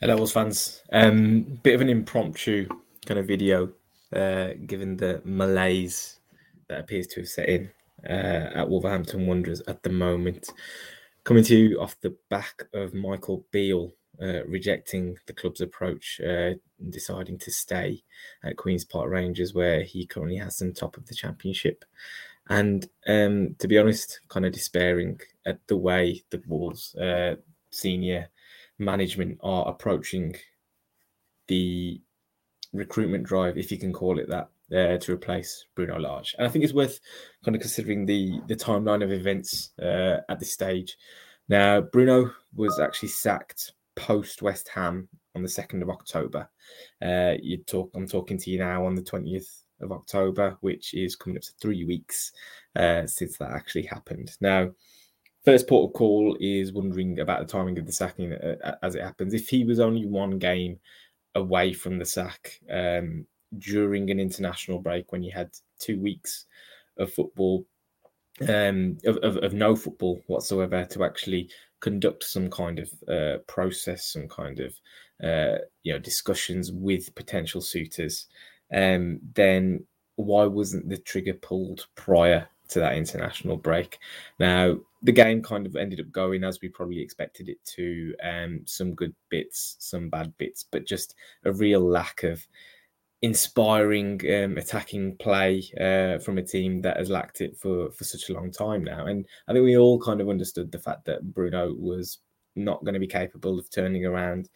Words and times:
Hello, 0.00 0.14
Wolves 0.14 0.30
fans. 0.30 0.84
Um, 0.92 1.58
bit 1.64 1.74
of 1.74 1.80
an 1.80 1.88
impromptu 1.88 2.68
kind 3.04 3.18
of 3.18 3.26
video, 3.26 3.72
uh, 4.14 4.50
given 4.64 4.96
the 4.96 5.20
malaise 5.24 6.20
that 6.68 6.78
appears 6.78 7.08
to 7.08 7.20
have 7.22 7.28
set 7.28 7.48
in 7.48 7.68
uh, 8.08 8.50
at 8.54 8.68
Wolverhampton 8.68 9.26
Wanderers 9.26 9.60
at 9.66 9.82
the 9.82 9.90
moment. 9.90 10.50
Coming 11.24 11.42
to 11.42 11.56
you 11.56 11.80
off 11.80 12.00
the 12.00 12.16
back 12.30 12.62
of 12.74 12.94
Michael 12.94 13.44
Beale 13.50 13.92
uh, 14.22 14.44
rejecting 14.44 15.16
the 15.26 15.32
club's 15.32 15.62
approach, 15.62 16.20
uh, 16.20 16.52
deciding 16.90 17.36
to 17.40 17.50
stay 17.50 18.00
at 18.44 18.56
Queen's 18.56 18.84
Park 18.84 19.10
Rangers, 19.10 19.52
where 19.52 19.82
he 19.82 20.06
currently 20.06 20.36
has 20.36 20.58
them 20.58 20.72
top 20.72 20.96
of 20.96 21.06
the 21.06 21.14
championship. 21.14 21.84
And 22.48 22.88
um, 23.08 23.56
to 23.58 23.66
be 23.66 23.78
honest, 23.78 24.20
kind 24.28 24.46
of 24.46 24.52
despairing 24.52 25.18
at 25.44 25.58
the 25.66 25.76
way 25.76 26.22
the 26.30 26.40
Wolves 26.46 26.94
uh, 26.94 27.34
senior 27.70 28.28
management 28.78 29.38
are 29.42 29.68
approaching 29.68 30.36
the 31.46 32.00
recruitment 32.72 33.24
drive, 33.24 33.56
if 33.56 33.72
you 33.72 33.78
can 33.78 33.92
call 33.92 34.18
it 34.18 34.28
that, 34.28 34.50
uh, 34.72 34.98
to 34.98 35.12
replace 35.12 35.64
Bruno 35.74 35.98
Lage. 35.98 36.34
And 36.38 36.46
I 36.46 36.50
think 36.50 36.64
it's 36.64 36.74
worth 36.74 37.00
kind 37.44 37.56
of 37.56 37.60
considering 37.62 38.06
the 38.06 38.40
the 38.46 38.56
timeline 38.56 39.02
of 39.02 39.10
events 39.10 39.70
uh, 39.80 40.18
at 40.28 40.38
this 40.38 40.52
stage. 40.52 40.96
Now, 41.48 41.80
Bruno 41.80 42.30
was 42.54 42.78
actually 42.78 43.08
sacked 43.08 43.72
post 43.96 44.42
West 44.42 44.68
Ham 44.68 45.08
on 45.34 45.42
the 45.42 45.48
second 45.48 45.82
of 45.82 45.90
October. 45.90 46.48
Uh, 47.00 47.34
you 47.42 47.58
talk. 47.58 47.90
I'm 47.94 48.06
talking 48.06 48.38
to 48.38 48.50
you 48.50 48.58
now 48.58 48.84
on 48.84 48.94
the 48.94 49.02
twentieth 49.02 49.64
of 49.80 49.92
October, 49.92 50.56
which 50.60 50.92
is 50.92 51.16
coming 51.16 51.36
up 51.36 51.42
to 51.42 51.52
three 51.60 51.84
weeks 51.84 52.32
uh, 52.76 53.06
since 53.06 53.38
that 53.38 53.52
actually 53.52 53.84
happened. 53.84 54.36
Now, 54.40 54.70
first 55.48 55.66
port 55.66 55.88
of 55.88 55.94
call 55.94 56.36
is 56.40 56.74
wondering 56.74 57.20
about 57.20 57.40
the 57.40 57.50
timing 57.50 57.78
of 57.78 57.86
the 57.86 57.92
sacking 57.92 58.34
uh, 58.34 58.76
as 58.82 58.94
it 58.94 59.02
happens. 59.02 59.32
If 59.32 59.48
he 59.48 59.64
was 59.64 59.80
only 59.80 60.04
one 60.04 60.38
game 60.38 60.78
away 61.34 61.72
from 61.72 61.96
the 61.96 62.04
sack 62.04 62.60
um, 62.70 63.24
during 63.56 64.10
an 64.10 64.20
international 64.20 64.78
break 64.78 65.10
when 65.10 65.22
you 65.22 65.32
had 65.32 65.50
two 65.78 65.98
weeks 66.00 66.44
of 66.98 67.10
football, 67.10 67.64
um, 68.46 68.98
of, 69.06 69.16
of, 69.18 69.38
of, 69.38 69.54
no 69.54 69.74
football 69.74 70.20
whatsoever, 70.26 70.84
to 70.84 71.02
actually 71.02 71.48
conduct 71.80 72.24
some 72.24 72.50
kind 72.50 72.78
of 72.78 72.90
uh, 73.08 73.38
process, 73.46 74.04
some 74.04 74.28
kind 74.28 74.60
of 74.60 74.74
uh, 75.24 75.60
you 75.82 75.94
know 75.94 75.98
discussions 75.98 76.70
with 76.70 77.14
potential 77.14 77.62
suitors, 77.62 78.26
um, 78.74 79.18
then 79.32 79.82
why 80.16 80.44
wasn't 80.44 80.90
the 80.90 80.98
trigger 80.98 81.32
pulled 81.32 81.86
prior 81.94 82.46
to 82.68 82.80
that 82.80 82.96
international 82.96 83.56
break? 83.56 83.98
Now, 84.38 84.76
the 85.02 85.12
game 85.12 85.42
kind 85.42 85.66
of 85.66 85.76
ended 85.76 86.00
up 86.00 86.10
going 86.10 86.44
as 86.44 86.60
we 86.60 86.68
probably 86.68 87.00
expected 87.00 87.48
it 87.48 87.64
to. 87.76 88.14
Um, 88.22 88.62
some 88.66 88.94
good 88.94 89.14
bits, 89.28 89.76
some 89.78 90.08
bad 90.08 90.36
bits, 90.38 90.64
but 90.64 90.86
just 90.86 91.14
a 91.44 91.52
real 91.52 91.80
lack 91.80 92.22
of 92.24 92.46
inspiring 93.22 94.20
um, 94.32 94.56
attacking 94.58 95.16
play 95.16 95.62
uh, 95.80 96.18
from 96.20 96.38
a 96.38 96.42
team 96.42 96.80
that 96.82 96.96
has 96.96 97.10
lacked 97.10 97.40
it 97.40 97.56
for 97.56 97.90
for 97.90 98.04
such 98.04 98.28
a 98.28 98.32
long 98.32 98.50
time 98.50 98.84
now. 98.84 99.06
And 99.06 99.26
I 99.46 99.52
think 99.52 99.64
we 99.64 99.76
all 99.76 100.00
kind 100.00 100.20
of 100.20 100.28
understood 100.28 100.70
the 100.70 100.78
fact 100.78 101.04
that 101.06 101.34
Bruno 101.34 101.74
was 101.74 102.18
not 102.54 102.84
going 102.84 102.94
to 102.94 103.00
be 103.00 103.06
capable 103.06 103.58
of 103.58 103.70
turning 103.70 104.04
around 104.04 104.48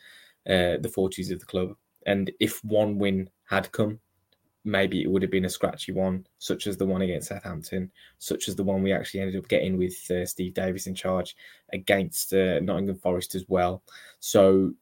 uh, 0.48 0.76
the 0.80 0.90
fortunes 0.92 1.30
of 1.30 1.40
the 1.40 1.46
club. 1.46 1.74
And 2.06 2.30
if 2.40 2.62
one 2.64 2.98
win 2.98 3.30
had 3.48 3.70
come 3.72 4.00
maybe 4.64 5.02
it 5.02 5.10
would 5.10 5.22
have 5.22 5.30
been 5.30 5.44
a 5.44 5.50
scratchy 5.50 5.92
one, 5.92 6.26
such 6.38 6.66
as 6.66 6.76
the 6.76 6.86
one 6.86 7.02
against 7.02 7.28
Southampton, 7.28 7.90
such 8.18 8.48
as 8.48 8.56
the 8.56 8.62
one 8.64 8.82
we 8.82 8.92
actually 8.92 9.20
ended 9.20 9.36
up 9.36 9.48
getting 9.48 9.76
with 9.76 9.94
uh, 10.10 10.24
Steve 10.24 10.54
Davis 10.54 10.86
in 10.86 10.94
charge 10.94 11.36
against 11.72 12.32
uh, 12.32 12.60
Nottingham 12.60 12.96
Forest 12.96 13.34
as 13.34 13.44
well. 13.48 13.82
So, 14.20 14.72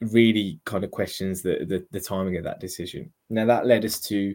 really 0.00 0.60
kind 0.64 0.82
of 0.82 0.90
questions 0.90 1.42
the, 1.42 1.64
the, 1.68 1.86
the 1.92 2.00
timing 2.00 2.36
of 2.36 2.44
that 2.44 2.58
decision. 2.58 3.12
Now, 3.30 3.44
that 3.46 3.66
led 3.66 3.84
us 3.84 4.00
to 4.00 4.34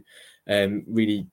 um, 0.50 0.84
really 0.88 1.28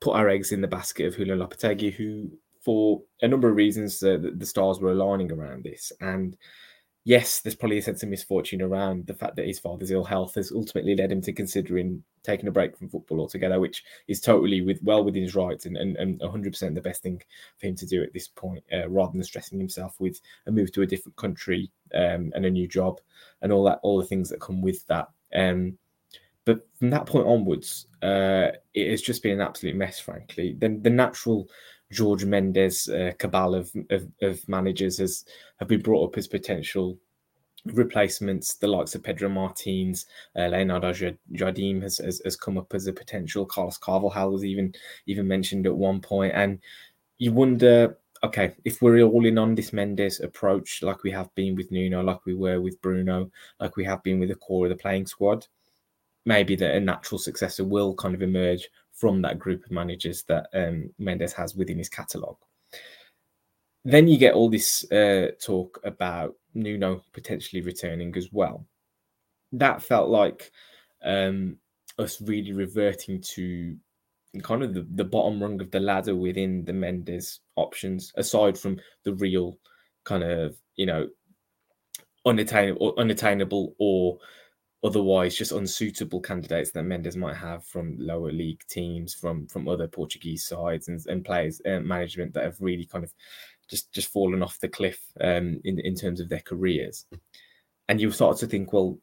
put 0.00 0.14
our 0.14 0.28
eggs 0.28 0.52
in 0.52 0.60
the 0.60 0.68
basket 0.68 1.06
of 1.06 1.16
Julen 1.16 1.38
Lopetegui, 1.38 1.92
who, 1.92 2.30
for 2.60 3.02
a 3.22 3.28
number 3.28 3.48
of 3.48 3.56
reasons, 3.56 4.02
uh, 4.02 4.18
the, 4.18 4.32
the 4.36 4.46
stars 4.46 4.80
were 4.80 4.92
aligning 4.92 5.32
around 5.32 5.64
this. 5.64 5.92
And 6.00 6.36
yes, 7.06 7.40
there's 7.40 7.54
probably 7.54 7.78
a 7.78 7.82
sense 7.82 8.02
of 8.02 8.08
misfortune 8.08 8.60
around 8.60 9.06
the 9.06 9.14
fact 9.14 9.36
that 9.36 9.46
his 9.46 9.60
father's 9.60 9.92
ill 9.92 10.02
health 10.02 10.34
has 10.34 10.50
ultimately 10.50 10.96
led 10.96 11.12
him 11.12 11.22
to 11.22 11.32
considering 11.32 12.02
taking 12.24 12.48
a 12.48 12.50
break 12.50 12.76
from 12.76 12.88
football 12.88 13.20
altogether, 13.20 13.60
which 13.60 13.84
is 14.08 14.20
totally 14.20 14.60
with 14.60 14.82
well 14.82 15.04
within 15.04 15.22
his 15.22 15.36
rights 15.36 15.66
and, 15.66 15.76
and, 15.76 15.96
and 15.96 16.18
100% 16.20 16.74
the 16.74 16.80
best 16.80 17.04
thing 17.04 17.22
for 17.58 17.68
him 17.68 17.76
to 17.76 17.86
do 17.86 18.02
at 18.02 18.12
this 18.12 18.26
point, 18.26 18.64
uh, 18.72 18.88
rather 18.88 19.12
than 19.12 19.22
stressing 19.22 19.56
himself 19.56 19.94
with 20.00 20.20
a 20.48 20.50
move 20.50 20.72
to 20.72 20.82
a 20.82 20.86
different 20.86 21.14
country 21.14 21.70
um, 21.94 22.32
and 22.34 22.44
a 22.44 22.50
new 22.50 22.66
job 22.66 23.00
and 23.40 23.52
all 23.52 23.62
that, 23.62 23.78
all 23.84 23.98
the 23.98 24.04
things 24.04 24.28
that 24.28 24.40
come 24.40 24.60
with 24.60 24.84
that. 24.88 25.08
Um, 25.32 25.78
but 26.44 26.66
from 26.76 26.90
that 26.90 27.06
point 27.06 27.28
onwards, 27.28 27.86
uh, 28.02 28.48
it 28.74 28.90
has 28.90 29.00
just 29.00 29.22
been 29.22 29.32
an 29.32 29.46
absolute 29.46 29.76
mess, 29.76 30.00
frankly. 30.00 30.56
Then 30.58 30.82
the 30.82 30.90
natural 30.90 31.48
Jorge 31.96 32.26
Mendes 32.26 32.88
uh, 32.88 33.12
cabal 33.18 33.54
of, 33.54 33.70
of, 33.90 34.08
of 34.22 34.48
managers 34.48 34.98
has 34.98 35.24
have 35.58 35.68
been 35.68 35.82
brought 35.82 36.08
up 36.08 36.18
as 36.18 36.26
potential 36.26 36.98
replacements. 37.64 38.54
The 38.54 38.68
likes 38.68 38.94
of 38.94 39.02
Pedro 39.02 39.28
Martins, 39.28 40.06
uh, 40.36 40.48
Leonardo 40.48 40.92
Jardim 40.92 41.82
has, 41.82 41.98
has, 41.98 42.20
has 42.24 42.36
come 42.36 42.58
up 42.58 42.74
as 42.74 42.86
a 42.86 42.92
potential. 42.92 43.46
Carlos 43.46 43.78
Carvalhal 43.78 44.32
was 44.32 44.44
even 44.44 44.74
even 45.06 45.28
mentioned 45.28 45.66
at 45.66 45.74
one 45.74 46.00
point, 46.00 46.32
and 46.34 46.58
you 47.18 47.32
wonder. 47.32 47.98
Okay, 48.24 48.54
if 48.64 48.80
we're 48.80 49.02
all 49.02 49.26
in 49.26 49.36
on 49.36 49.54
this 49.54 49.74
Mendes 49.74 50.20
approach, 50.20 50.82
like 50.82 51.02
we 51.02 51.10
have 51.10 51.32
been 51.34 51.54
with 51.54 51.70
Nuno, 51.70 52.02
like 52.02 52.24
we 52.24 52.34
were 52.34 52.62
with 52.62 52.80
Bruno, 52.80 53.30
like 53.60 53.76
we 53.76 53.84
have 53.84 54.02
been 54.02 54.18
with 54.18 54.30
the 54.30 54.34
core 54.36 54.64
of 54.64 54.70
the 54.70 54.76
playing 54.76 55.06
squad, 55.06 55.46
maybe 56.24 56.56
that 56.56 56.74
a 56.74 56.80
natural 56.80 57.18
successor 57.18 57.62
will 57.62 57.94
kind 57.94 58.14
of 58.14 58.22
emerge 58.22 58.68
from 58.96 59.22
that 59.22 59.38
group 59.38 59.64
of 59.64 59.70
managers 59.70 60.24
that 60.24 60.48
um, 60.54 60.90
Mendes 60.98 61.32
has 61.34 61.54
within 61.54 61.78
his 61.78 61.88
catalogue. 61.88 62.38
Then 63.84 64.08
you 64.08 64.18
get 64.18 64.34
all 64.34 64.50
this 64.50 64.90
uh, 64.90 65.28
talk 65.40 65.80
about 65.84 66.34
Nuno 66.54 67.04
potentially 67.12 67.62
returning 67.62 68.16
as 68.16 68.32
well. 68.32 68.66
That 69.52 69.82
felt 69.82 70.08
like 70.08 70.50
um, 71.04 71.58
us 71.98 72.20
really 72.20 72.52
reverting 72.52 73.20
to 73.34 73.76
kind 74.42 74.62
of 74.62 74.74
the, 74.74 74.86
the 74.94 75.04
bottom 75.04 75.40
rung 75.40 75.60
of 75.60 75.70
the 75.70 75.80
ladder 75.80 76.16
within 76.16 76.64
the 76.64 76.72
Mendes 76.72 77.40
options, 77.54 78.12
aside 78.16 78.58
from 78.58 78.80
the 79.04 79.14
real 79.14 79.58
kind 80.04 80.24
of, 80.24 80.56
you 80.74 80.86
know, 80.86 81.08
unattainable, 82.24 82.94
unattainable 82.98 83.74
or 83.78 84.18
otherwise 84.86 85.34
just 85.34 85.50
unsuitable 85.50 86.20
candidates 86.20 86.70
that 86.70 86.84
Mendes 86.84 87.16
might 87.16 87.36
have 87.36 87.64
from 87.64 87.96
lower 87.98 88.30
league 88.30 88.62
teams, 88.70 89.12
from 89.12 89.48
from 89.48 89.68
other 89.68 89.88
Portuguese 89.88 90.46
sides 90.46 90.86
and, 90.86 91.04
and 91.08 91.24
players 91.24 91.60
uh, 91.66 91.80
management 91.80 92.32
that 92.34 92.44
have 92.44 92.60
really 92.60 92.84
kind 92.84 93.02
of 93.02 93.12
just 93.68 93.92
just 93.92 94.12
fallen 94.12 94.42
off 94.42 94.60
the 94.60 94.68
cliff 94.68 95.00
um, 95.20 95.60
in 95.64 95.80
in 95.80 95.96
terms 95.96 96.20
of 96.20 96.28
their 96.28 96.40
careers. 96.40 97.04
And 97.88 98.00
you 98.00 98.10
start 98.12 98.36
to 98.38 98.46
think, 98.46 98.72
well, 98.72 98.98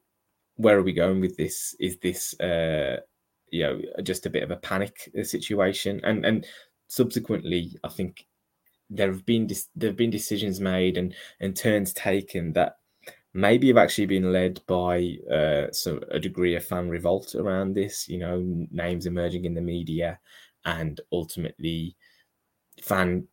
where 0.56 0.78
are 0.78 0.84
we 0.84 0.94
going 0.94 1.20
with 1.20 1.36
this? 1.36 1.76
Is 1.80 1.98
this 1.98 2.40
uh, 2.40 2.98
you 3.52 3.64
know 3.64 3.82
just 4.04 4.26
a 4.26 4.30
bit 4.30 4.44
of 4.44 4.52
a 4.52 4.58
panic 4.58 5.12
uh, 5.20 5.24
situation? 5.24 6.00
And 6.04 6.26
and 6.26 6.48
subsequently, 6.88 7.78
I 7.84 7.90
think 7.90 8.26
there 8.90 9.12
have 9.12 9.26
been 9.26 9.50
there 9.76 9.90
have 9.90 9.98
been 9.98 10.12
decisions 10.12 10.62
made 10.62 10.98
and 10.98 11.14
and 11.42 11.56
turns 11.58 11.92
taken 11.94 12.54
that 12.54 12.78
maybe 13.34 13.68
have 13.68 13.78
actually 13.78 14.06
been 14.06 14.32
led 14.32 14.62
by 14.68 15.18
uh, 15.32 15.72
some 15.72 16.02
a 16.12 16.20
degree 16.20 16.56
of 16.56 16.66
fan 16.66 16.90
revolt 16.90 17.36
around 17.36 17.74
this. 17.74 18.08
You 18.08 18.20
know, 18.20 18.68
names 18.72 19.06
emerging 19.06 19.46
in 19.46 19.54
the 19.54 19.62
media, 19.62 20.20
and 20.66 21.00
ultimately 21.12 21.96
fan 22.82 23.28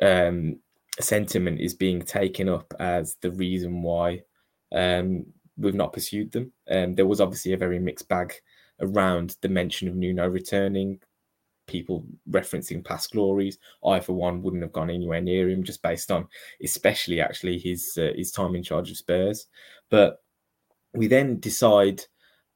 um, 0.00 0.58
sentiment 1.00 1.60
is 1.60 1.74
being 1.74 2.02
taken 2.02 2.48
up 2.48 2.72
as 2.78 3.16
the 3.20 3.30
reason 3.32 3.82
why 3.82 4.22
um, 4.74 5.26
we've 5.56 5.74
not 5.74 5.92
pursued 5.92 6.32
them. 6.32 6.52
Um, 6.70 6.94
there 6.94 7.06
was 7.06 7.20
obviously 7.20 7.52
a 7.52 7.58
very 7.58 7.78
mixed 7.78 8.08
bag 8.08 8.34
around 8.80 9.36
the 9.42 9.48
mention 9.48 9.88
of 9.88 9.94
Nuno 9.94 10.26
returning 10.28 11.00
people 11.72 12.04
referencing 12.30 12.84
past 12.84 13.12
glories. 13.12 13.58
I, 13.84 13.98
for 13.98 14.12
one, 14.12 14.42
wouldn't 14.42 14.62
have 14.62 14.72
gone 14.72 14.90
anywhere 14.90 15.22
near 15.22 15.48
him 15.48 15.64
just 15.64 15.82
based 15.82 16.12
on, 16.12 16.28
especially 16.62 17.20
actually 17.20 17.58
his 17.58 17.98
uh, 17.98 18.12
his 18.14 18.30
time 18.30 18.54
in 18.54 18.62
charge 18.62 18.90
of 18.90 18.98
Spurs. 18.98 19.46
But 19.90 20.22
we 20.92 21.06
then 21.08 21.40
decide 21.40 22.02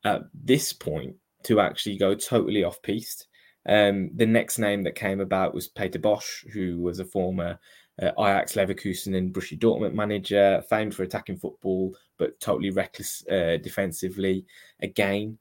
at 0.04 0.22
this 0.34 0.72
point 0.72 1.16
to 1.44 1.60
actually 1.60 1.96
go 1.96 2.14
totally 2.14 2.62
off 2.62 2.82
piste. 2.82 3.26
Um, 3.68 4.10
the 4.14 4.26
next 4.26 4.58
name 4.58 4.84
that 4.84 4.94
came 4.94 5.20
about 5.20 5.54
was 5.54 5.68
Peter 5.68 5.98
Bosz, 5.98 6.48
who 6.52 6.78
was 6.78 7.00
a 7.00 7.04
former 7.04 7.58
uh, 8.00 8.12
Ajax 8.18 8.54
Leverkusen 8.54 9.16
and 9.16 9.32
Borussia 9.32 9.58
Dortmund 9.58 9.94
manager, 9.94 10.62
famed 10.68 10.94
for 10.94 11.02
attacking 11.02 11.38
football 11.38 11.96
but 12.18 12.38
totally 12.40 12.70
reckless 12.70 13.26
uh, 13.28 13.58
defensively. 13.62 14.44
Again, 14.80 15.38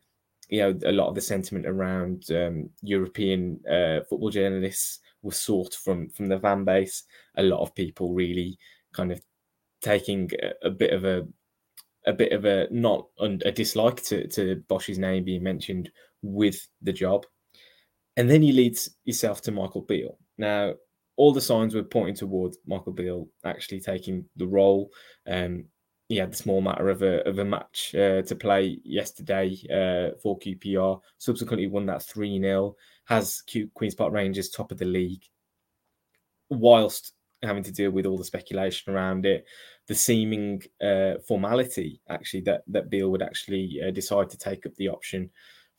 you 0.50 0.60
know, 0.60 0.80
a 0.86 0.92
lot 0.92 1.08
of 1.08 1.16
the 1.16 1.22
sentiment 1.22 1.66
around 1.66 2.26
um, 2.32 2.70
European 2.82 3.60
uh, 3.70 4.02
football 4.10 4.30
journalists 4.30 5.00
was 5.22 5.40
sought 5.40 5.74
from 5.74 6.10
from 6.10 6.28
the 6.28 6.40
fan 6.40 6.64
base. 6.64 7.04
A 7.38 7.44
lot 7.44 7.62
of 7.62 7.76
people 7.76 8.14
really 8.14 8.58
kind 8.94 9.12
of 9.12 9.22
taking 9.82 10.30
a, 10.42 10.68
a 10.68 10.70
bit 10.70 10.94
of 10.94 11.04
a 11.06 11.28
a 12.08 12.14
bit 12.14 12.32
of 12.32 12.46
a 12.46 12.68
not 12.70 13.08
a 13.20 13.52
dislike 13.52 14.04
to, 14.04 14.28
to 14.28 14.64
Bosz's 14.68 15.00
name 15.00 15.24
being 15.24 15.44
mentioned 15.44 15.90
with 16.22 16.68
the 16.82 16.94
job. 16.94 17.26
And 18.18 18.30
then 18.30 18.42
he 18.42 18.52
leads 18.52 18.92
himself 19.06 19.42
to 19.42 19.52
Michael 19.52 19.82
Beale. 19.82 20.18
Now, 20.38 20.74
all 21.18 21.34
the 21.34 21.42
signs 21.42 21.74
were 21.74 21.84
pointing 21.84 22.16
towards 22.16 22.58
Michael 22.66 22.94
Beale 22.94 23.28
actually 23.44 23.80
taking 23.80 24.26
the 24.36 24.48
role. 24.48 24.92
Um, 25.28 25.66
he 26.08 26.18
had 26.18 26.32
the 26.32 26.38
small 26.38 26.62
matter 26.62 26.90
of 26.90 27.02
a 27.02 27.28
of 27.28 27.40
a 27.40 27.46
match 27.46 27.96
uh, 27.96 28.22
to 28.22 28.36
play 28.36 28.80
yesterday 28.84 29.56
uh, 29.70 30.16
for 30.22 30.38
QPR. 30.40 31.00
Subsequently, 31.18 31.68
won 31.68 31.86
that 31.88 32.04
three 32.04 32.40
0 32.40 32.76
Has 33.06 33.42
Q- 33.42 33.70
Queens 33.74 33.96
Park 33.96 34.14
Rangers 34.14 34.50
top 34.50 34.72
of 34.72 34.78
the 34.78 34.86
league, 34.86 35.24
whilst 36.50 37.14
having 37.44 37.64
to 37.64 37.72
deal 37.72 37.92
with 37.92 38.06
all 38.06 38.18
the 38.18 38.24
speculation 38.24 38.94
around 38.94 39.26
it, 39.26 39.46
the 39.88 39.96
seeming 39.96 40.62
uh, 40.82 41.16
formality 41.28 42.02
actually 42.10 42.42
that 42.42 42.62
that 42.68 42.90
Beale 42.90 43.10
would 43.10 43.24
actually 43.24 43.80
uh, 43.86 43.92
decide 43.92 44.30
to 44.30 44.38
take 44.38 44.66
up 44.66 44.76
the 44.76 44.90
option 44.90 45.30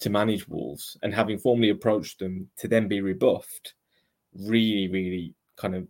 to 0.00 0.10
manage 0.10 0.48
Wolves, 0.48 0.96
and 1.02 1.14
having 1.14 1.38
formally 1.38 1.70
approached 1.70 2.18
them 2.18 2.50
to 2.58 2.68
then 2.68 2.88
be 2.88 3.00
rebuffed, 3.00 3.74
really, 4.34 4.88
really 4.88 5.34
kind 5.56 5.74
of 5.74 5.86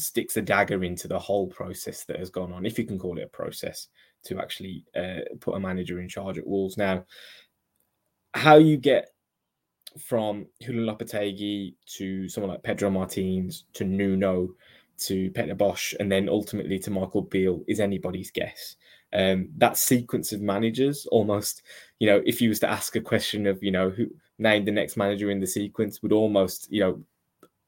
sticks 0.00 0.36
a 0.36 0.42
dagger 0.42 0.84
into 0.84 1.08
the 1.08 1.18
whole 1.18 1.46
process 1.46 2.04
that 2.04 2.18
has 2.18 2.30
gone 2.30 2.52
on, 2.52 2.66
if 2.66 2.78
you 2.78 2.84
can 2.84 2.98
call 2.98 3.18
it 3.18 3.24
a 3.24 3.28
process, 3.28 3.88
to 4.24 4.38
actually 4.38 4.84
uh, 4.96 5.20
put 5.40 5.54
a 5.54 5.60
manager 5.60 6.00
in 6.00 6.08
charge 6.08 6.38
at 6.38 6.46
Wolves. 6.46 6.76
Now, 6.76 7.04
how 8.34 8.56
you 8.56 8.76
get 8.76 9.08
from 9.98 10.46
Julen 10.62 10.86
Lopetegui 10.86 11.74
to 11.96 12.28
someone 12.28 12.50
like 12.50 12.62
Pedro 12.62 12.90
Martins 12.90 13.64
to 13.74 13.84
Nuno 13.84 14.50
to 14.98 15.30
Peter 15.30 15.54
Bosz 15.54 15.94
and 15.98 16.12
then 16.12 16.28
ultimately 16.28 16.78
to 16.78 16.90
Michael 16.90 17.22
Beale 17.22 17.62
is 17.66 17.80
anybody's 17.80 18.30
guess. 18.30 18.76
Um, 19.12 19.48
that 19.56 19.76
sequence 19.76 20.32
of 20.32 20.40
managers 20.40 21.06
almost, 21.10 21.62
you 21.98 22.06
know, 22.06 22.22
if 22.24 22.40
you 22.40 22.48
was 22.48 22.60
to 22.60 22.70
ask 22.70 22.94
a 22.94 23.00
question 23.00 23.46
of, 23.46 23.62
you 23.62 23.72
know, 23.72 23.90
who 23.90 24.06
named 24.38 24.68
the 24.68 24.72
next 24.72 24.96
manager 24.96 25.30
in 25.30 25.40
the 25.40 25.46
sequence 25.46 26.02
would 26.02 26.12
almost, 26.12 26.70
you 26.70 26.80
know, 26.80 27.02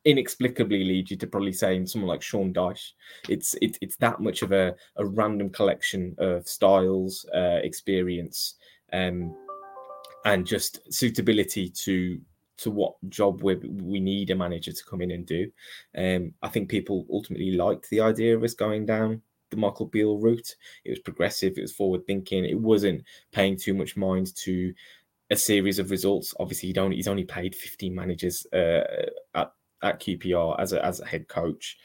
inexplicably 0.04 0.84
lead 0.84 1.10
you 1.10 1.16
to 1.16 1.26
probably 1.26 1.52
saying 1.52 1.86
someone 1.86 2.08
like 2.08 2.22
Sean 2.22 2.52
Dyche. 2.52 2.92
It's 3.28 3.54
it, 3.62 3.78
it's 3.80 3.96
that 3.96 4.20
much 4.20 4.42
of 4.42 4.52
a, 4.52 4.74
a 4.96 5.04
random 5.04 5.50
collection 5.50 6.14
of 6.18 6.48
styles, 6.48 7.26
uh, 7.34 7.60
experience, 7.62 8.54
um, 8.92 9.34
and 10.24 10.46
just 10.46 10.92
suitability 10.92 11.68
to 11.68 12.20
to 12.58 12.70
what 12.70 12.94
job 13.08 13.42
we 13.42 13.56
we 13.56 14.00
need 14.00 14.30
a 14.30 14.34
manager 14.34 14.72
to 14.72 14.84
come 14.84 15.00
in 15.00 15.12
and 15.12 15.26
do. 15.26 15.50
Um, 15.96 16.34
I 16.42 16.48
think 16.48 16.68
people 16.68 17.06
ultimately 17.10 17.52
liked 17.52 17.88
the 17.90 18.00
idea 18.00 18.36
of 18.36 18.42
us 18.42 18.54
going 18.54 18.86
down 18.86 19.22
the 19.50 19.56
Michael 19.56 19.86
Beale 19.86 20.18
route. 20.18 20.56
It 20.84 20.90
was 20.90 21.00
progressive, 21.00 21.54
it 21.56 21.62
was 21.62 21.72
forward 21.72 22.06
thinking, 22.06 22.44
it 22.44 22.58
wasn't 22.58 23.04
paying 23.32 23.56
too 23.56 23.74
much 23.74 23.96
mind 23.96 24.34
to 24.36 24.72
a 25.30 25.36
series 25.36 25.78
of 25.78 25.90
results. 25.90 26.34
Obviously, 26.40 26.72
he 26.72 26.78
only 26.78 26.96
he's 26.96 27.08
only 27.08 27.24
played 27.24 27.54
15 27.54 27.94
managers 27.94 28.46
uh, 28.52 29.06
at 29.34 29.52
at 29.82 30.00
QPR 30.00 30.58
as 30.58 30.72
a, 30.72 30.84
as 30.84 31.00
a 31.00 31.06
head 31.06 31.28
coach. 31.28 31.78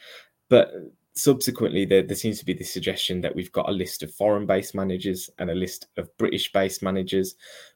But 0.48 0.72
subsequently, 1.14 1.84
there, 1.84 2.02
there 2.02 2.16
seems 2.16 2.38
to 2.38 2.44
be 2.44 2.54
this 2.54 2.72
suggestion 2.72 3.20
that 3.20 3.34
we've 3.34 3.52
got 3.52 3.68
a 3.68 3.72
list 3.72 4.02
of 4.02 4.14
foreign 4.14 4.46
based 4.46 4.74
managers 4.74 5.28
and 5.38 5.50
a 5.50 5.54
list 5.54 5.88
of 5.96 6.16
British 6.16 6.52
based 6.52 6.82
managers, 6.82 7.34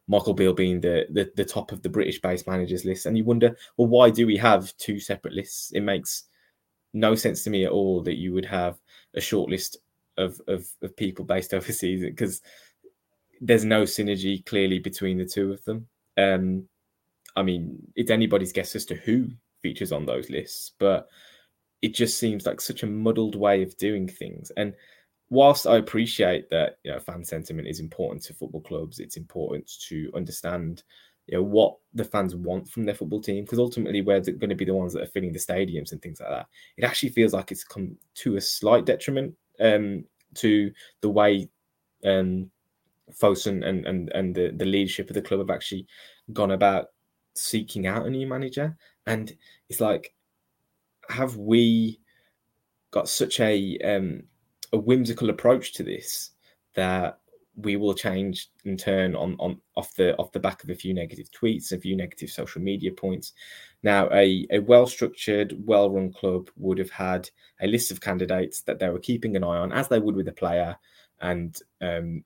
Michael 0.08 0.34
Beale 0.34 0.52
being 0.52 0.80
the, 0.80 1.06
the, 1.10 1.30
the 1.36 1.44
top 1.44 1.72
of 1.72 1.82
the 1.82 1.88
British 1.88 2.20
based 2.20 2.46
managers 2.46 2.84
list. 2.84 3.06
And 3.06 3.16
you 3.16 3.24
wonder, 3.24 3.56
well, 3.76 3.88
why 3.88 4.10
do 4.10 4.26
we 4.26 4.36
have 4.36 4.76
two 4.76 5.00
separate 5.00 5.34
lists? 5.34 5.72
It 5.72 5.80
makes 5.80 6.24
no 6.94 7.14
sense 7.14 7.42
to 7.44 7.50
me 7.50 7.64
at 7.64 7.72
all 7.72 8.02
that 8.02 8.18
you 8.18 8.32
would 8.32 8.44
have 8.44 8.78
a 9.14 9.20
short 9.20 9.50
list 9.50 9.78
of, 10.16 10.40
of, 10.46 10.66
of 10.82 10.96
people 10.96 11.24
based 11.24 11.54
overseas 11.54 12.02
because 12.02 12.40
there's 13.40 13.64
no 13.64 13.82
synergy 13.82 14.44
clearly 14.46 14.78
between 14.78 15.18
the 15.18 15.26
two 15.26 15.52
of 15.52 15.64
them. 15.64 15.88
Um, 16.16 16.68
I 17.34 17.42
mean, 17.42 17.78
it's 17.96 18.10
anybody's 18.10 18.52
guess 18.52 18.76
as 18.76 18.84
to 18.86 18.94
who 18.94 19.30
features 19.62 19.92
on 19.92 20.04
those 20.04 20.30
lists, 20.30 20.72
but 20.78 21.08
it 21.80 21.94
just 21.94 22.18
seems 22.18 22.46
like 22.46 22.60
such 22.60 22.82
a 22.82 22.86
muddled 22.86 23.36
way 23.36 23.62
of 23.62 23.76
doing 23.76 24.08
things. 24.08 24.52
And 24.56 24.74
whilst 25.30 25.66
I 25.66 25.76
appreciate 25.76 26.50
that 26.50 26.78
you 26.84 26.92
know 26.92 27.00
fan 27.00 27.24
sentiment 27.24 27.66
is 27.68 27.80
important 27.80 28.22
to 28.24 28.34
football 28.34 28.60
clubs, 28.60 28.98
it's 29.00 29.16
important 29.16 29.70
to 29.88 30.10
understand 30.14 30.82
you 31.26 31.38
know 31.38 31.42
what 31.42 31.76
the 31.94 32.04
fans 32.04 32.34
want 32.34 32.68
from 32.68 32.84
their 32.84 32.94
football 32.94 33.20
team 33.20 33.44
because 33.44 33.58
ultimately 33.58 34.02
we're 34.02 34.20
going 34.20 34.50
to 34.50 34.56
be 34.56 34.64
the 34.64 34.74
ones 34.74 34.92
that 34.92 35.02
are 35.02 35.06
filling 35.06 35.32
the 35.32 35.38
stadiums 35.38 35.92
and 35.92 36.02
things 36.02 36.20
like 36.20 36.30
that. 36.30 36.46
It 36.76 36.84
actually 36.84 37.10
feels 37.10 37.32
like 37.32 37.52
it's 37.52 37.64
come 37.64 37.96
to 38.16 38.36
a 38.36 38.40
slight 38.40 38.84
detriment 38.84 39.34
um, 39.60 40.04
to 40.34 40.72
the 41.00 41.08
way 41.08 41.48
um, 42.04 42.50
Fosun 43.12 43.66
and 43.66 43.86
and 43.86 44.10
and 44.10 44.34
the, 44.34 44.52
the 44.56 44.64
leadership 44.64 45.10
of 45.10 45.14
the 45.14 45.22
club 45.22 45.40
have 45.40 45.50
actually 45.50 45.86
gone 46.32 46.52
about 46.52 46.88
seeking 47.34 47.86
out 47.86 48.06
a 48.06 48.10
new 48.10 48.26
manager. 48.26 48.76
And 49.06 49.34
it's 49.68 49.80
like, 49.80 50.14
have 51.08 51.36
we 51.36 52.00
got 52.90 53.08
such 53.08 53.40
a 53.40 53.78
um, 53.78 54.22
a 54.72 54.78
whimsical 54.78 55.30
approach 55.30 55.72
to 55.74 55.82
this 55.82 56.30
that 56.74 57.18
we 57.56 57.76
will 57.76 57.94
change 57.94 58.48
and 58.64 58.78
turn 58.78 59.14
on 59.14 59.36
on 59.38 59.60
off 59.76 59.94
the 59.96 60.16
off 60.16 60.32
the 60.32 60.40
back 60.40 60.64
of 60.64 60.70
a 60.70 60.74
few 60.74 60.94
negative 60.94 61.28
tweets, 61.30 61.72
a 61.72 61.78
few 61.78 61.96
negative 61.96 62.30
social 62.30 62.62
media 62.62 62.90
points. 62.92 63.32
Now, 63.82 64.08
a, 64.12 64.46
a 64.50 64.60
well 64.60 64.86
structured, 64.86 65.54
well 65.66 65.90
run 65.90 66.12
club 66.12 66.48
would 66.56 66.78
have 66.78 66.90
had 66.90 67.28
a 67.60 67.66
list 67.66 67.90
of 67.90 68.00
candidates 68.00 68.62
that 68.62 68.78
they 68.78 68.88
were 68.88 68.98
keeping 68.98 69.36
an 69.36 69.44
eye 69.44 69.58
on, 69.58 69.72
as 69.72 69.88
they 69.88 69.98
would 69.98 70.16
with 70.16 70.28
a 70.28 70.32
player, 70.32 70.76
and 71.20 71.58
um, 71.80 72.24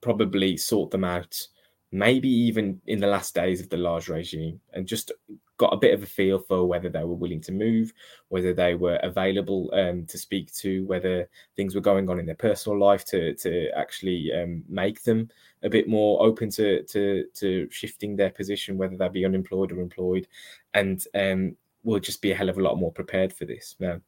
probably 0.00 0.56
sort 0.56 0.90
them 0.90 1.04
out 1.04 1.48
maybe 1.94 2.28
even 2.28 2.80
in 2.86 3.00
the 3.00 3.06
last 3.06 3.34
days 3.34 3.60
of 3.60 3.68
the 3.68 3.76
Lage 3.76 4.08
regime, 4.08 4.60
and 4.72 4.86
just 4.86 5.12
got 5.58 5.72
a 5.72 5.78
bit 5.78 5.94
of 5.94 6.02
a 6.02 6.06
feel 6.06 6.38
for 6.38 6.66
whether 6.66 6.88
they 6.88 7.04
were 7.04 7.14
willing 7.14 7.40
to 7.42 7.52
move, 7.52 7.92
whether 8.28 8.52
they 8.52 8.74
were 8.74 8.96
available 9.02 9.70
um, 9.74 10.06
to 10.06 10.18
speak 10.18 10.52
to, 10.54 10.84
whether 10.86 11.28
things 11.56 11.74
were 11.74 11.80
going 11.80 12.08
on 12.08 12.18
in 12.18 12.26
their 12.26 12.34
personal 12.34 12.78
life 12.78 13.04
to 13.06 13.34
to 13.34 13.68
actually 13.76 14.30
um, 14.32 14.62
make 14.68 15.02
them 15.02 15.28
a 15.62 15.68
bit 15.68 15.88
more 15.88 16.22
open 16.22 16.50
to 16.50 16.82
to 16.84 17.24
to 17.34 17.68
shifting 17.70 18.16
their 18.16 18.30
position, 18.30 18.78
whether 18.78 18.96
they 18.96 19.08
be 19.08 19.24
unemployed 19.24 19.72
or 19.72 19.80
employed, 19.80 20.26
and 20.74 21.04
um, 21.14 21.56
we'll 21.84 22.00
just 22.00 22.22
be 22.22 22.32
a 22.32 22.34
hell 22.34 22.48
of 22.48 22.58
a 22.58 22.62
lot 22.62 22.78
more 22.78 22.92
prepared 22.92 23.32
for 23.32 23.44
this. 23.44 23.76
Now, 23.78 24.00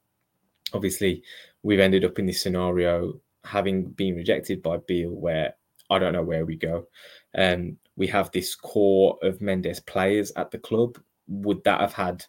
obviously, 0.72 1.22
we've 1.62 1.80
ended 1.80 2.04
up 2.04 2.18
in 2.18 2.26
this 2.26 2.42
scenario 2.42 3.20
having 3.44 3.84
been 3.90 4.16
rejected 4.16 4.62
by 4.62 4.78
Beale, 4.78 5.10
where 5.10 5.54
I 5.90 5.98
don't 5.98 6.14
know 6.14 6.22
where 6.22 6.46
we 6.46 6.56
go. 6.56 6.88
Um, 7.36 7.76
we 7.96 8.06
have 8.08 8.30
this 8.30 8.54
core 8.54 9.18
of 9.22 9.40
Mendes 9.40 9.80
players 9.80 10.32
at 10.36 10.50
the 10.50 10.58
club. 10.58 10.98
Would 11.28 11.64
that 11.64 11.80
have 11.80 11.92
had 11.92 12.24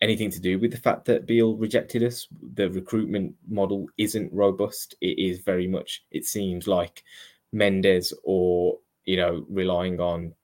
anything 0.00 0.30
to 0.30 0.40
do 0.40 0.58
with 0.58 0.72
the 0.72 0.78
fact 0.78 1.04
that 1.06 1.26
Beale 1.26 1.56
rejected 1.56 2.02
us? 2.02 2.26
The 2.54 2.70
recruitment 2.70 3.34
model 3.48 3.86
isn't 3.98 4.32
robust. 4.32 4.94
It 5.00 5.18
is 5.18 5.40
very 5.40 5.66
much, 5.66 6.04
it 6.10 6.24
seems 6.24 6.66
like 6.66 7.04
Mendes 7.52 8.12
or, 8.24 8.78
you 9.04 9.16
know, 9.16 9.46
relying 9.48 10.00
on 10.00 10.34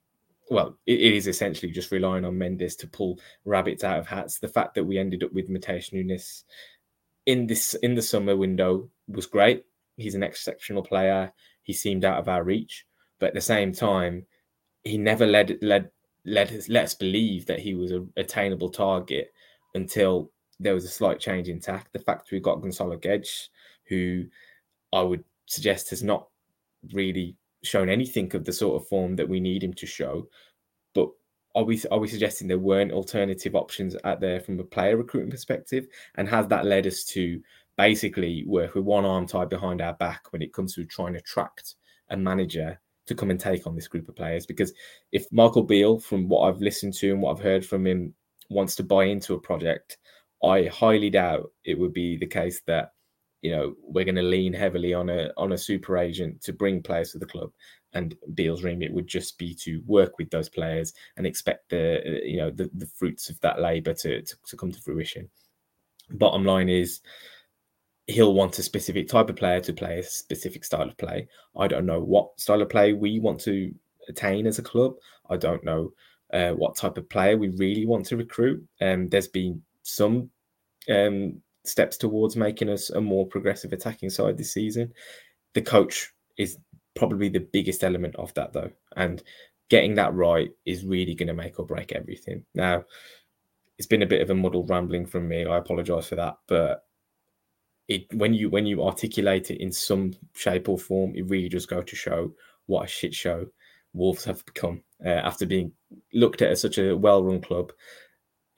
well, 0.51 0.79
it, 0.87 1.01
it 1.01 1.15
is 1.15 1.27
essentially 1.27 1.71
just 1.71 1.93
relying 1.93 2.25
on 2.25 2.39
Mendes 2.39 2.77
to 2.77 2.87
pull 2.87 3.21
rabbits 3.45 3.85
out 3.85 3.99
of 3.99 4.07
hats. 4.07 4.39
The 4.39 4.49
fact 4.49 4.75
that 4.75 4.85
we 4.85 4.99
ended 4.99 5.23
up 5.23 5.33
with 5.33 5.51
Matheus 5.51 5.93
Nunes 5.93 6.45
in 7.27 7.47
this 7.47 7.75
in 7.75 7.95
the 7.95 8.03
summer 8.03 8.37
window 8.37 8.89
was 9.07 9.27
great. 9.27 9.65
He's 9.97 10.15
an 10.15 10.23
exceptional 10.23 10.83
player. 10.83 11.33
He 11.63 11.73
seemed 11.73 12.05
out 12.05 12.19
of 12.19 12.29
our 12.29 12.43
reach. 12.43 12.87
But 13.19 13.29
at 13.29 13.35
the 13.35 13.41
same 13.41 13.73
time, 13.73 14.27
he 14.85 14.97
never 14.97 15.27
led 15.27 15.59
led 15.61 15.91
led 16.29 16.53
us, 16.53 16.69
let 16.69 16.85
us 16.85 16.95
believe 16.95 17.47
that 17.47 17.59
he 17.59 17.75
was 17.75 17.91
an 17.91 18.13
attainable 18.17 18.71
target 18.71 19.33
until 19.75 20.31
there 20.61 20.75
was 20.75 20.85
a 20.85 20.89
slight 20.89 21.21
change 21.21 21.49
in 21.49 21.61
tack. 21.61 21.91
The 21.93 21.99
fact 21.99 22.31
we 22.31 22.41
got 22.41 22.61
Gonzalo 22.61 22.97
Guedes, 22.97 23.49
who 23.85 24.25
I 24.93 25.03
would 25.03 25.25
suggest 25.47 25.91
has 25.91 26.03
not 26.03 26.29
really 26.93 27.37
shown 27.63 27.89
anything 27.89 28.35
of 28.35 28.45
the 28.45 28.53
sort 28.53 28.81
of 28.81 28.89
form 28.89 29.17
that 29.17 29.29
we 29.29 29.41
need 29.41 29.63
him 29.63 29.75
to 29.75 29.87
show. 29.87 30.29
But 30.95 31.11
are 31.55 31.65
we 31.65 31.83
are 31.91 31.99
we 31.99 32.09
suggesting 32.09 32.49
there 32.49 32.59
weren't 32.59 32.93
alternative 32.93 33.55
options 33.55 33.97
out 34.05 34.21
there 34.21 34.41
from 34.41 34.61
a 34.61 34.65
player 34.65 34.97
recruitment 34.97 35.33
perspective? 35.33 35.87
And 36.17 36.29
has 36.29 36.47
that 36.49 36.67
led 36.67 36.87
us 36.87 37.05
to 37.05 37.41
basically 37.77 38.45
work 38.47 38.75
with 38.75 38.85
one 38.85 39.05
arm 39.05 39.27
tied 39.27 39.49
behind 39.49 39.81
our 39.81 39.95
back 39.95 40.33
when 40.33 40.43
it 40.43 40.53
comes 40.53 40.75
to 40.75 40.85
trying 40.85 41.13
to 41.13 41.21
attract 41.21 41.77
a 42.11 42.17
manager 42.17 42.81
to 43.09 43.15
come 43.15 43.31
and 43.31 43.41
take 43.41 43.67
on 43.67 43.75
this 43.75 43.89
group 43.89 44.09
of 44.09 44.17
players. 44.17 44.47
Because 44.47 44.73
if 45.13 45.27
Michael 45.33 45.65
Beale, 45.65 45.99
from 45.99 46.29
what 46.29 46.49
I've 46.49 46.61
listened 46.61 46.95
to 46.95 47.11
and 47.11 47.21
what 47.21 47.37
I've 47.37 47.43
heard 47.43 47.67
from 47.67 47.87
him, 47.87 48.15
wants 48.51 48.77
to 48.77 48.83
buy 48.83 49.05
into 49.05 49.35
a 49.35 49.41
project, 49.41 49.99
I 50.43 50.65
highly 50.65 51.11
doubt 51.11 51.51
it 51.65 51.79
would 51.79 51.93
be 51.93 52.17
the 52.17 52.27
case 52.27 52.63
that 52.67 52.93
you 53.43 53.51
know 53.51 53.75
we're 53.83 54.05
going 54.05 54.15
to 54.17 54.23
lean 54.23 54.53
heavily 54.53 54.95
on 54.95 55.09
a 55.11 55.31
on 55.37 55.53
a 55.53 55.59
super 55.59 55.97
agent 55.97 56.43
to 56.43 56.53
bring 56.53 56.83
players 56.83 57.13
to 57.13 57.19
the 57.19 57.27
club. 57.27 57.51
And 57.95 58.15
Beale's 58.35 58.63
remit 58.63 58.93
would 58.93 59.07
just 59.07 59.39
be 59.39 59.55
to 59.63 59.83
work 59.87 60.19
with 60.19 60.29
those 60.31 60.49
players 60.49 60.93
and 61.17 61.27
expect 61.27 61.71
the 61.71 62.21
you 62.25 62.39
know 62.39 62.51
the, 62.51 62.71
the 62.75 62.87
fruits 62.87 63.31
of 63.31 63.41
that 63.41 63.61
labour 63.61 63.95
to, 63.95 64.23
to 64.23 64.37
to 64.47 64.57
come 64.57 64.73
to 64.73 64.81
fruition. 64.81 65.29
Bottom 66.11 66.45
line 66.45 66.69
is 66.69 67.01
he'll 68.09 68.35
want 68.35 68.59
a 68.59 68.63
specific 68.63 69.07
type 69.07 69.29
of 69.29 69.37
player 69.37 69.61
to 69.61 69.73
play 69.73 69.99
a 69.99 70.03
specific 70.03 70.65
style 70.65 70.89
of 70.89 70.97
play. 70.97 71.29
I 71.57 71.69
don't 71.69 71.87
know 71.87 72.01
what 72.01 72.41
style 72.41 72.63
of 72.63 72.71
play 72.71 72.95
we 72.95 73.21
want 73.21 73.39
to 73.41 73.73
attain 74.09 74.47
as 74.47 74.59
a 74.59 74.63
club. 74.63 74.95
I 75.31 75.37
don't 75.37 75.63
know 75.63 75.93
uh, 76.33 76.51
what 76.53 76.77
type 76.77 76.97
of 76.97 77.09
player 77.09 77.37
we 77.37 77.49
really 77.51 77.87
want 77.87 78.07
to 78.07 78.17
recruit. 78.17 78.67
Um, 78.81 79.09
there's 79.11 79.29
been 79.29 79.63
some 79.83 80.31
um, 80.89 81.41
steps 81.65 81.99
towards 81.99 82.35
making 82.35 82.71
us 82.71 82.91
a 82.91 83.01
more 83.01 83.27
progressive 83.27 83.75
attacking 83.75 84.11
side 84.11 84.39
this 84.39 84.55
season. 84.55 84.93
The 85.53 85.63
coach 85.63 86.11
is 86.39 86.59
probably 86.97 87.29
the 87.29 87.47
biggest 87.53 87.85
element 87.85 88.17
of 88.17 88.33
that, 88.35 88.55
though, 88.55 88.71
and 88.97 89.23
getting 89.69 89.95
that 89.97 90.15
right 90.15 90.51
is 90.65 90.85
really 90.85 91.15
going 91.15 91.29
to 91.29 91.35
make 91.35 91.59
or 91.59 91.67
break 91.67 91.93
everything. 91.93 92.45
Now, 92.55 92.85
it's 93.77 93.87
been 93.87 94.03
a 94.03 94.07
bit 94.07 94.23
of 94.23 94.31
a 94.31 94.35
muddled 94.35 94.71
rambling 94.71 95.07
from 95.07 95.29
me. 95.29 95.45
I 95.45 95.59
apologise 95.59 96.07
for 96.07 96.17
that, 96.17 96.39
but 96.47 96.85
it 97.89 98.07
when 98.15 98.35
you 98.35 98.51
when 98.51 98.67
you 98.67 98.85
articulate 98.85 99.51
it 99.51 99.61
in 99.61 99.73
some 99.73 100.13
shape 100.35 100.69
or 100.69 100.79
form, 100.79 101.15
it 101.15 101.29
really 101.29 101.49
does 101.49 101.67
go 101.67 101.83
to 101.83 101.97
show 101.97 102.33
what 102.67 102.85
a 102.85 102.89
shit 102.89 103.15
show 103.15 103.47
Wolves 103.95 104.25
have 104.25 104.45
become 104.45 104.83
uh, 105.05 105.09
after 105.09 105.47
being 105.47 105.73
looked 106.13 106.43
at 106.43 106.51
as 106.51 106.61
such 106.61 106.79
a 106.79 106.95
well-run 106.95 107.41
club. 107.41 107.73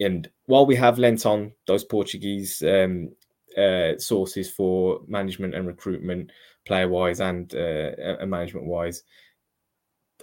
And 0.01 0.29
while 0.47 0.67
we 0.67 0.77
have 0.77 0.99
lent 0.99 1.27
on 1.27 1.53
those 1.67 1.85
Portuguese 1.85 2.63
um, 2.63 3.11
uh, 3.57 3.99
sources 3.99 4.51
for 4.51 5.01
management 5.07 5.55
and 5.55 5.67
recruitment, 5.67 6.33
player-wise 6.67 7.21
and 7.21 7.55
uh, 7.55 8.17
management-wise, 8.27 9.03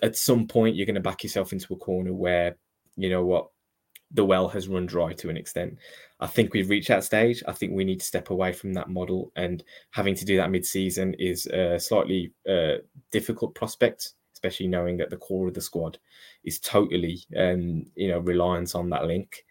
at 0.04 0.16
some 0.16 0.48
point 0.48 0.76
you're 0.76 0.86
going 0.86 0.96
to 0.96 1.02
back 1.02 1.24
yourself 1.24 1.54
into 1.54 1.74
a 1.74 1.78
corner 1.78 2.14
where 2.14 2.58
you 2.98 3.10
know 3.10 3.26
what 3.26 3.48
the 4.12 4.26
well 4.26 4.48
has 4.48 4.68
run 4.68 4.86
dry 4.86 5.14
to 5.14 5.30
an 5.30 5.38
extent. 5.38 5.78
I 6.20 6.28
think 6.28 6.54
we've 6.54 6.70
reached 6.70 6.88
that 6.88 7.04
stage. 7.04 7.44
I 7.48 7.52
think 7.52 7.74
we 7.74 7.84
need 7.84 8.00
to 8.00 8.06
step 8.06 8.30
away 8.30 8.54
from 8.54 8.74
that 8.74 8.90
model, 8.90 9.32
and 9.36 9.64
having 9.92 10.16
to 10.16 10.26
do 10.26 10.38
that 10.38 10.52
mid-season 10.52 11.14
is 11.16 11.46
a 11.48 11.80
slightly 11.80 12.32
uh, 12.50 12.78
difficult 13.12 13.54
prospect, 13.54 14.14
especially 14.34 14.68
knowing 14.68 14.98
that 14.98 15.10
the 15.10 15.18
core 15.18 15.48
of 15.48 15.54
the 15.54 15.62
squad 15.62 15.98
is 16.44 16.60
totally, 16.60 17.20
um, 17.38 17.86
you 17.96 18.08
know, 18.08 18.20
reliance 18.20 18.76
on 18.76 18.90
that 18.90 19.06
link. 19.06 19.46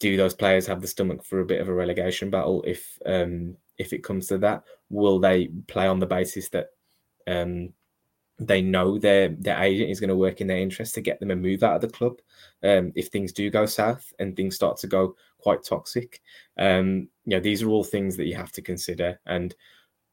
Do 0.00 0.16
those 0.16 0.34
players 0.34 0.66
have 0.66 0.80
the 0.80 0.88
stomach 0.88 1.24
for 1.24 1.40
a 1.40 1.46
bit 1.46 1.60
of 1.60 1.68
a 1.68 1.74
relegation 1.74 2.28
battle 2.28 2.64
if 2.66 2.98
um, 3.06 3.56
if 3.78 3.92
it 3.92 4.02
comes 4.02 4.26
to 4.26 4.38
that? 4.38 4.64
Will 4.90 5.20
they 5.20 5.46
play 5.68 5.86
on 5.86 6.00
the 6.00 6.06
basis 6.06 6.48
that 6.50 6.70
um, 7.28 7.72
they 8.46 8.62
know 8.62 8.98
their 8.98 9.28
their 9.28 9.62
agent 9.62 9.90
is 9.90 10.00
going 10.00 10.08
to 10.08 10.16
work 10.16 10.40
in 10.40 10.46
their 10.46 10.58
interest 10.58 10.94
to 10.94 11.00
get 11.00 11.20
them 11.20 11.30
a 11.30 11.36
move 11.36 11.62
out 11.62 11.76
of 11.76 11.80
the 11.80 11.88
club 11.88 12.18
um, 12.62 12.92
if 12.94 13.08
things 13.08 13.32
do 13.32 13.50
go 13.50 13.66
south 13.66 14.12
and 14.18 14.36
things 14.36 14.54
start 14.54 14.76
to 14.78 14.86
go 14.86 15.14
quite 15.38 15.62
toxic. 15.64 16.20
Um, 16.58 17.08
you 17.24 17.36
know, 17.36 17.40
these 17.40 17.62
are 17.62 17.68
all 17.68 17.84
things 17.84 18.16
that 18.16 18.26
you 18.26 18.34
have 18.36 18.52
to 18.52 18.62
consider. 18.62 19.20
And 19.26 19.54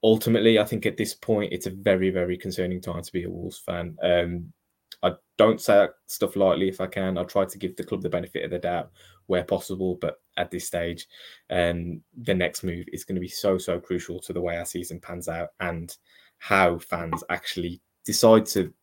ultimately, 0.03 0.59
I 0.59 0.65
think 0.65 0.85
at 0.85 0.97
this 0.97 1.13
point, 1.13 1.53
it's 1.53 1.67
a 1.67 1.71
very, 1.71 2.09
very 2.09 2.37
concerning 2.37 2.81
time 2.81 3.03
to 3.03 3.11
be 3.11 3.23
a 3.23 3.29
Wolves 3.29 3.59
fan. 3.59 3.97
Um, 4.03 4.53
I 5.01 5.13
don't 5.37 5.61
say 5.61 5.87
stuff 6.07 6.35
lightly 6.35 6.67
if 6.67 6.81
I 6.81 6.87
can. 6.87 7.17
I 7.17 7.23
try 7.23 7.45
to 7.45 7.57
give 7.57 7.75
the 7.75 7.83
club 7.83 8.01
the 8.01 8.09
benefit 8.09 8.43
of 8.43 8.51
the 8.51 8.59
doubt 8.59 8.91
where 9.27 9.43
possible, 9.43 9.95
but 10.01 10.21
at 10.37 10.51
this 10.51 10.67
stage, 10.67 11.07
um, 11.49 12.01
the 12.17 12.33
next 12.33 12.63
move 12.63 12.85
is 12.91 13.05
going 13.05 13.15
to 13.15 13.21
be 13.21 13.27
so, 13.27 13.57
so 13.57 13.79
crucial 13.79 14.19
to 14.21 14.33
the 14.33 14.41
way 14.41 14.57
our 14.57 14.65
season 14.65 14.99
pans 14.99 15.29
out 15.29 15.49
and 15.59 15.95
how 16.39 16.79
fans 16.79 17.23
actually 17.29 17.81
decide 18.09 18.45
to 18.47 18.73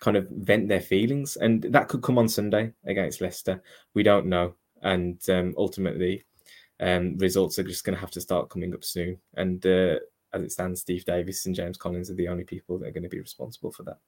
kind 0.00 0.16
of 0.16 0.26
vent 0.30 0.68
their 0.68 0.80
feelings, 0.80 1.36
and 1.36 1.62
that 1.64 1.88
could 1.88 2.02
come 2.02 2.18
on 2.18 2.28
Sunday 2.28 2.72
against 2.86 3.20
Leicester. 3.20 3.62
We 3.92 4.02
don't 4.02 4.26
know, 4.26 4.54
and 4.82 5.20
um, 5.28 5.54
ultimately, 5.58 6.24
um, 6.80 7.18
results 7.18 7.58
are 7.58 7.64
just 7.64 7.84
going 7.84 7.94
to 7.94 8.00
have 8.00 8.10
to 8.12 8.22
start 8.22 8.48
coming 8.48 8.72
up 8.72 8.84
soon. 8.84 9.18
And 9.34 9.64
uh, 9.66 9.98
as 10.32 10.42
it 10.42 10.52
stands, 10.52 10.80
Steve 10.80 11.04
Davis 11.04 11.44
and 11.44 11.54
James 11.54 11.76
Collins 11.76 12.10
are 12.10 12.14
the 12.14 12.28
only 12.28 12.44
people 12.44 12.78
that 12.78 12.88
are 12.88 12.96
going 12.96 13.10
to 13.10 13.16
be 13.16 13.20
responsible 13.20 13.70
for 13.70 13.82
that. 13.84 13.98